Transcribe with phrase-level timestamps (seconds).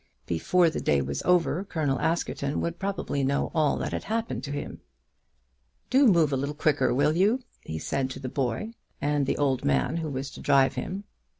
[0.25, 4.51] Before the day was over Colonel Askerton would probably know all that had happened to
[4.51, 4.81] him.
[5.91, 9.63] "Do move a little quicker; will you?" he said to the boy and the old
[9.63, 11.03] man who was to drive him.